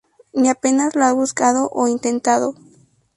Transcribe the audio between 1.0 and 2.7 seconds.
ha buscado o intentado.